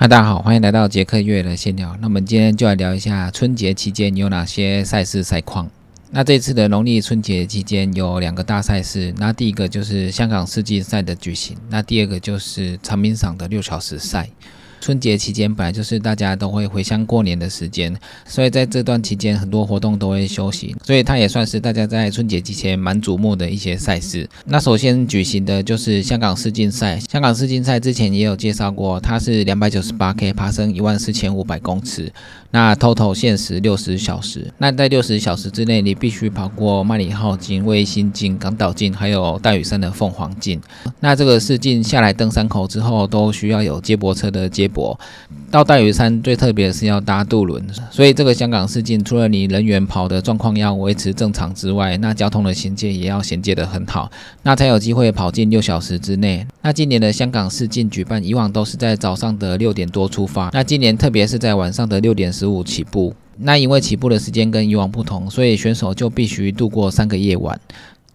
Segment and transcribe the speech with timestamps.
[0.00, 1.96] 嗨，大家好，欢迎来到杰克月的闲聊。
[2.00, 5.68] 那我们今天就来聊一下春节期间有哪些赛事赛况。
[6.12, 14.30] 那这次的农历春节期间有两个大赛事，那第一个就是香港世锦赛的举行，那第二个就是长明赏的六小时赛。
[14.80, 17.94] 春节期间本来就是大家都会回乡过年的时间，
[18.26, 24.28] 所以在这段期间很多活动都会休息，所以它也算是大家在春节期间蛮瞩目的一些赛事。
[24.44, 32.12] 那首先举行的就是香港世锦赛，香港世锦赛之前也有介绍过，它是两百九十八 K 爬升一万四千五百公尺，
[32.52, 34.52] 那 total 限时六十小时。
[34.58, 40.60] 那在六十小时之内，你必须跑过万里浩径、卫星径、港岛径，还有大屿山的凤凰径。
[41.00, 44.68] 那这个世径下来登山口之后，都需要有接驳车的接。
[44.68, 45.00] 驳
[45.50, 54.10] 到大屿山最特别的是要搭渡轮，所以这个香港世锦除了你人员跑的状况要维持正常之外，那交通的衔接也要衔接的很好，
[54.42, 56.46] 那才有机会跑进六小时之内。
[56.60, 63.12] 那今年的香港世锦举办，以往都是在早上的六点多出发，那今年特别是在晚上的六点十五起步。
[63.36, 67.60] 那因为起步的时间跟以往不同，所以选手就必须度过三个夜晚。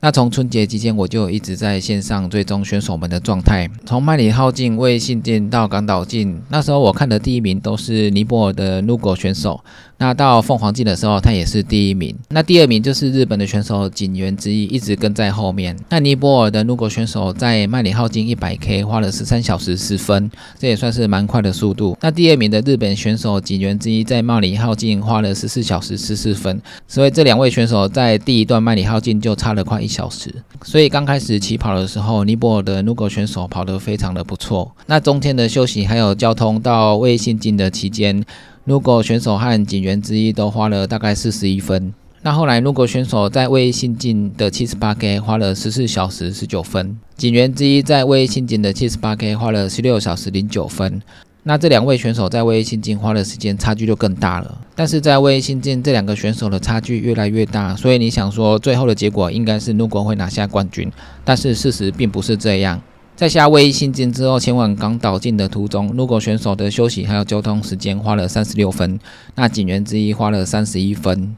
[0.03, 3.69] 那从春节期间，我就一直在线上追踪选手们的状态。
[3.85, 9.63] 从麦里浩径、卫信进到港岛进，那时候我看的第一名都是尼泊尔的 Nugo 选手。
[9.99, 12.13] 那到凤凰镜的时候，他也是第一名。
[12.31, 15.73] 那第二名就是日本的选手井原之一，一直跟在后面。
[15.87, 20.29] 那尼泊尔的路国选手在麦里浩径一百 K 花了十三小时十分，
[20.59, 21.97] 这也算是蛮快的速度。
[22.01, 30.33] 那第二名的日本选手井原之一在麦里浩径花了十四小时十四分，所以这两位选手在第一段麦里浩径就差了快一小时。
[30.63, 34.75] 所以刚开始起跑的时候，尼泊尔的路国选手跑得非常的不错。
[34.87, 38.23] 那中间的休息还有交通到卫星镜的期间。
[38.65, 51.01] 如果选手和警员之一都花了大概四十一分，那后来如果选手在卫星镜的七十八 K 花了十四小时十九分，警员之一在卫星镜的七十八 K 花了十六小时零九分，
[51.45, 54.61] 那这两位选手在卫星镜花的时间差距就更大了。
[54.75, 60.89] 但是在卫星镜这两个选手的差距越来越大，所以你想说最后的结果应该是如果会拿下冠军，
[61.25, 62.81] 但是事实并不是这样。
[63.15, 68.99] 在下卫星进之后，前往港岛进的途中，如果选手的休息还有交通时间花了三十六分，
[69.35, 71.35] 那警员之一花了三十一分。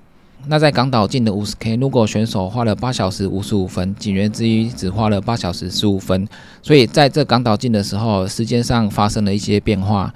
[0.47, 6.27] 那在港岛进的五十 K，如果选手花了八小时五十五分，警员之一只花了八小时十五分。
[6.61, 10.13] 所以在这港岛进的时候，时间上发生了一些变化。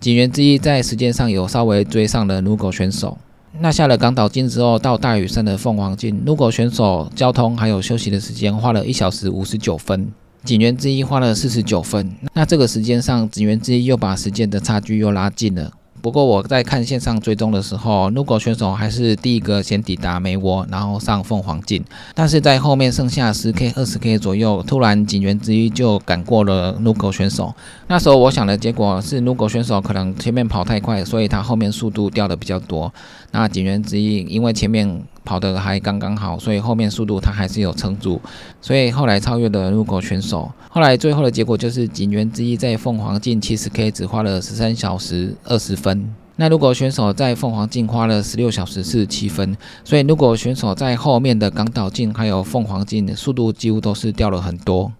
[0.00, 3.18] 警员之一在时间上有稍微追上了如果选手。
[3.60, 10.08] 那下了港岛进之后，到大屿山的凤凰进，如果选手交通还有休息的时间花了一小时五十九分。
[10.44, 15.72] 警员之一花了四十九分，那这个时间上，警员之一又把时间的差距又拉近了。
[16.06, 21.84] 不过我在看线上追踪的时候，如果选手还是第一个先抵达梅窝，然后上凤凰镜，
[22.14, 27.52] 但是在后面剩下十 K、二十 K 左右，突然警员之一就赶过了如果选手。
[27.88, 32.94] 那时候我想的结果是，如果选手可能前面跑太快，所以他后面速度掉的比较多。
[33.32, 38.18] 那警员之一因为前面跑得还刚刚好，所以后面速度他还是有撑住，
[38.62, 40.50] 所以后来超越了如果选手。
[40.70, 46.14] 后来最后的结果就是警员之一在凤凰镜七十 K 只花了十三小时二十分。
[46.36, 54.92] 那如果选手在凤凰镜花了十六小时四十七分，所以如果选手在后面的港岛镜还有凤凰镜速度几乎都是掉了很多。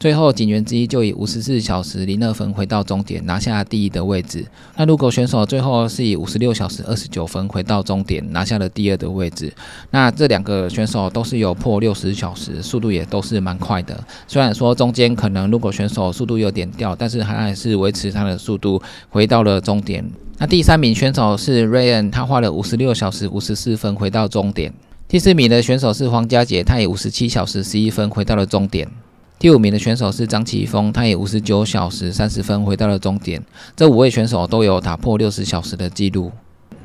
[0.00, 4.46] 最后，警员之一就以五十四小时零二分回到终点，拿下第一的位置。
[4.76, 9.52] 那如果选手最后是以五十六小时二十九分回到终点，拿下了第二的位置。
[9.90, 13.98] 那这两个选手都是有破六十小时，速度也都是蛮快的。
[14.28, 20.08] 虽然说中间可能如果选手速度有点掉，但是他还是维持他的速度回到了终点。
[20.38, 24.72] 那第三名选手是 Ryan，他花了五十六小时五十四分回到终点。
[25.08, 28.88] 第四名的选手是黄家杰，他以五十七小时十一分回到了终点。
[29.38, 33.40] 第五名的选手是张启峰，他以五十九小时三十分回到了终点。
[33.76, 36.32] 这五位选手都有打破六十小时的记录。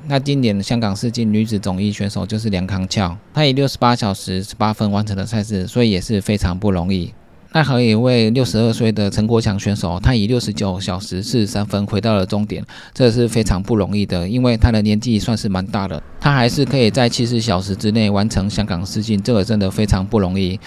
[0.07, 7.11] 那今年香港世锦女子总一选手就是梁康俏，她以六十八小时十八分完成了赛事，所以也是非常不容易。
[7.53, 20.59] 那还有一位六十二岁的陈国强选手，他以六十九小时四十三分回到了终点，这是非常不容易的，因为他的年纪算是蛮大的，他还是可以在七十小时之内完成香港世锦，这个真的非常不容易。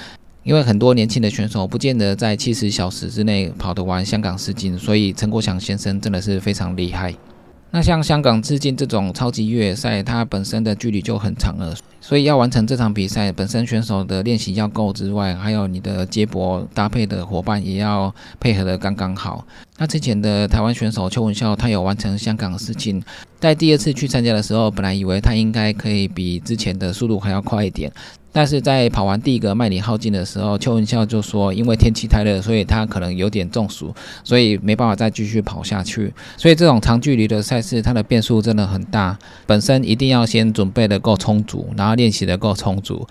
[0.46, 7.12] 因为很多年轻的选手不见得在七十小时之内跑得完香港世锦，所以陈国强先生真的是非常厉害。
[7.72, 11.74] 那像香港世锦这种超级越野赛，它本身的距离就很长了，
[12.06, 19.44] 所以要完成这场比赛，本身选手的练习要够之外，还有你的接驳搭配的伙伴也要配合的刚刚好。
[19.76, 23.02] 那之前的台湾选手邱文孝，他有完成香港的事情，
[23.40, 27.90] 在第二次去参加的时候，本来以为他应该可以比之前的速度还要快一点。
[28.32, 36.12] 但是在跑完第一个麦里耗尽的时候，邱文孝就说，因为天气太热，所以他可能有点中暑，所以没办法再继续跑下去。
[36.36, 43.06] 所以这种长距离的赛事，它的变数真的很大，本身一定要先准备的够充足，然后练习的够充足。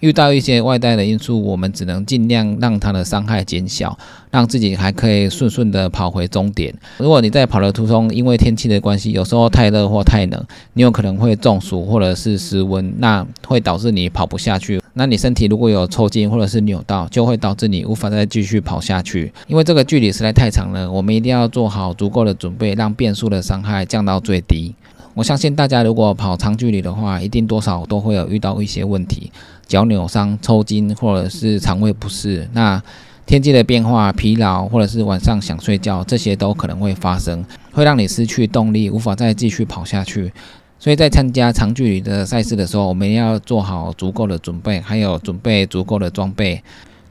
[0.00, 3.98] 遇到一些外在的因素，我们只能尽量让它的伤害减小，
[4.30, 6.74] 让自己还可以顺顺的跑回终点。
[6.96, 10.42] 如果你在跑的途中，因为天气的关系，有时候太热或太冷，
[10.72, 14.80] 你有可能会中暑或者是失温，那会导致你跑不下去。
[14.94, 19.30] 那你身体如果有抽筋或者是扭到，就会导致你无法再继续跑下去。
[19.48, 24.74] 因为这个距离实在太长了，我们一定要做好足够的准备，让变速的伤害降到最低。
[25.14, 29.30] 我相信大家如果跑长距离的话，一定多少都会有遇到一些问题。
[29.66, 32.82] 脚扭伤、抽筋，或者是肠胃不适，那
[33.26, 40.32] 天气的变化、疲劳，或者是晚上想睡觉，这些都可能会发生，会让你失去动力，无法再继续跑下去。
[40.78, 46.62] 所以在参加长距离的赛事的时候，我们要做好足够的准备，还有准备足够的装备，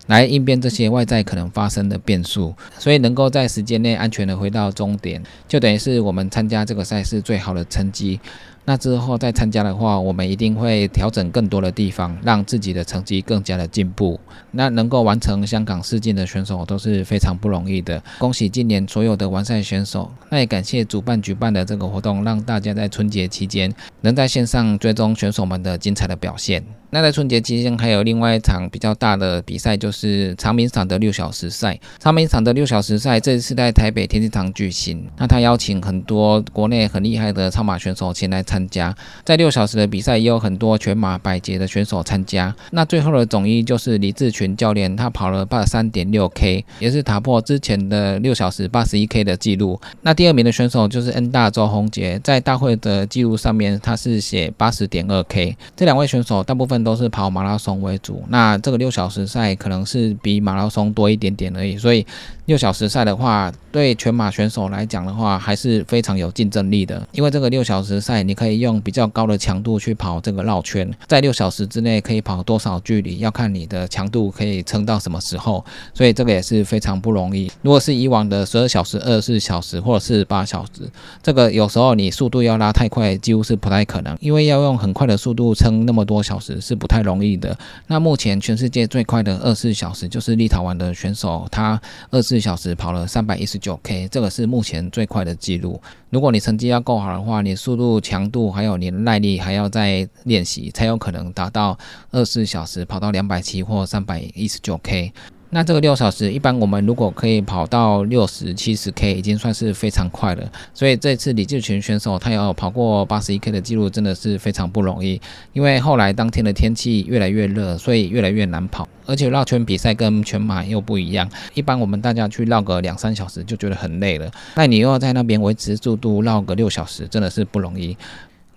[0.10, 2.54] 来应变这些外在可能发生的变数。
[2.78, 8.20] 所以能够在时间内安全的回到终点，就等于是我们参加这个赛事最好的成绩。
[8.70, 14.20] 那之后再参加的话，我们一定会调整更多的地方，让自己的成绩更加的进步。
[14.52, 18.00] 那能够完成香港试镜的选手都是非常不容易的。
[18.20, 26.64] 恭喜今年所有的完赛选手，那也感谢主办举办的这个活动，让大家在春节期间能在线上追踪选手们的精彩的表现。
[26.92, 31.80] 那在春节期间还有另外一场比较大的比赛，就是长明场的六小时赛。
[32.00, 38.94] 长明场的六小时赛这一次在台北天气场举行，那他邀请很多国内很厉害的超马选手前来参参加。
[39.24, 42.54] 在六小时的比赛也有很多全马百捷的选手参加。
[42.72, 49.80] 那最后的总一就是李志群教练，他跑了八十三点六 K，也是打破之前的六小时八十一 K 的记录。
[50.02, 55.56] 那第二名的选手就是 N 大周宏杰，在大会的记录上面他是写八十点二 K。
[55.78, 56.80] 这两位选手大部分。
[56.80, 62.08] 都是跑马拉松为主，那这个六小时赛可能是比马拉松多一点点而已，所以。
[62.50, 67.08] 六小时赛的话，对全马选手来讲的话，还是非常有竞争力的。
[67.12, 75.64] 因为这个六小时赛，你可以用比较高的强度去跑这个绕圈，在六小时之内可以跑多少距离，要看你的强度可以撑到什么时候。
[75.94, 77.52] 所以这个也是非常不容易。
[77.62, 80.90] 如果是以往的十二小时、二十四小时或者是八小时，
[81.22, 87.56] 这个有时候你速度要拉太快，几乎是不太可能，因为要用很快的速度撑那么多小时是不太容易的。
[87.86, 91.80] 那目前全世界最快的二十四小时就是立陶宛的选手，他
[92.10, 92.50] 二十四四。
[92.50, 95.80] 小时跑了三百一十九 K，这个是目前最快的记录。
[96.10, 101.78] 如果你成绩要够好的话，你速度、强度还有你的耐力还要再练习，才有可能达到
[102.10, 105.14] 二十四小时跑到两百七或三百一十九 K。
[105.52, 110.52] 那这个六小时，一般我们如果可以跑到六十七十 K，已经算是非常快了。
[110.74, 115.22] 所以这次李志群选手他要跑过八十一 K 的记录，真的是非常不容易。
[115.54, 118.88] 因为后来当天的天气越来越热，所以越来越难跑。
[119.10, 127.98] 而且绕圈比赛跟全马又不一样，一般我们大家去绕个两三小时就觉得很累了，那你又要在那边维持速度绕个六小时，真的是不容易。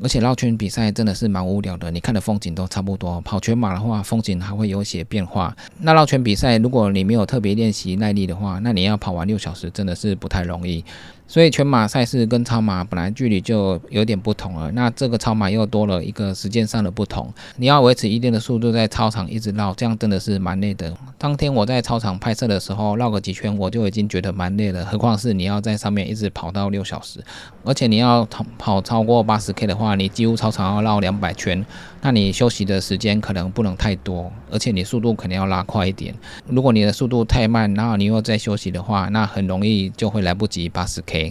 [0.02, 3.20] 而且绕圈比赛真的是蛮无聊的，你看的风景都差不多。
[3.20, 5.56] 跑全马的话，风景还会有些变化。
[5.78, 10.84] 那绕圈比赛，如果你没有特别练习耐力的话，那你要跑完六小时真的是不太容易。
[11.32, 20.94] 所以全马赛事跟超马本来距离就有点不同了，那这个超马又多了一个时间上的不同，你要维持一定的速度在操场一直绕，这样真的是蛮累的。
[21.16, 27.24] 当天我在操场拍摄的时候，绕个几圈我就已经觉得蛮累了，何况是你要在上面一直跑到六小时，
[27.64, 31.64] 而且你要跑超过八十 K 的话，你几乎操场要绕两百圈。
[32.04, 36.12] 那你休息的时间可能不能太多，而且你速度肯定要拉快一点。
[36.48, 41.21] 如果你的速度太慢，然后你又在休息的话，那很容易就会来不及八十 K。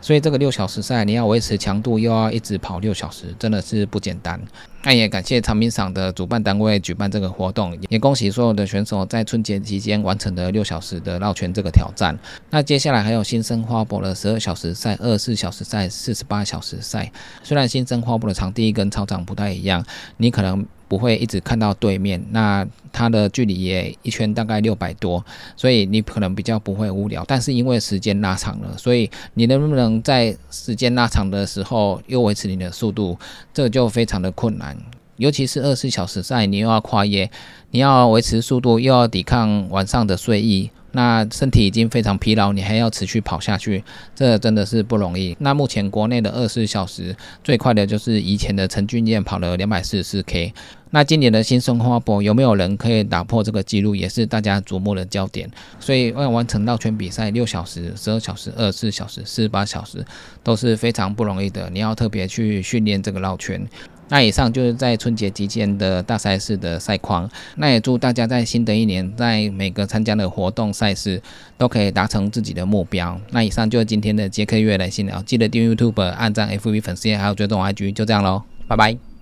[0.00, 4.40] 所以这个六小时赛，你要维持强度，又要一直跑六小时，真的是不简单。
[4.82, 12.18] 那也感谢长明赏的主办单位举办这个活动，也恭喜所有的选手在春节期间完成了六小时的绕圈这个挑战。
[12.50, 17.12] 那接下来还有新生花博的十二小时赛、二十四小时赛、四十八小时赛。
[17.44, 19.86] 虽然新生花博的场地跟操场不太一样，
[20.16, 20.66] 你可能。
[20.92, 25.24] 不会一直看到对面，那它的距离也一圈大概六百多，
[25.56, 27.24] 所以你可能比较不会无聊。
[27.26, 33.18] 但是因为时间拉长了，所以你能不能在时间拉长的时候又维持你的速度，
[33.54, 34.76] 这就非常的困难。
[35.16, 37.30] 尤其是二十四小时赛，你又要跨越，
[37.70, 40.70] 你要维持速度，又要抵抗晚上的睡意。
[40.92, 43.82] 那身体已经非常疲劳，你还要持续跑下去，
[44.14, 45.36] 这真的是不容易。
[45.40, 50.52] 那目前国内的二十四小时最快的就是以前的陈俊彦跑了两百四十四 K。
[50.94, 55.50] 那今年的新生花博有没有人可以打破这个记录，也是大家瞩目的焦点。
[55.80, 60.04] 所以要完成绕圈比赛，六小时、十二小时、二十四小时、四十八小时
[60.42, 63.66] 都是非常不容易的，你要特别去训练这个绕圈。
[64.08, 67.30] 那以上就是在春节期间的大赛事的赛况。
[67.56, 71.20] 那也祝大家在新的一年，在每个参加的活动赛事
[71.56, 73.18] 都可以达成自己的目标。
[73.30, 79.02] 那以上就是今天的杰克月来新聊，记得订阅 YouTube、按赞 FV 粉丝页，还有追踪 IG，就这样喽，拜拜。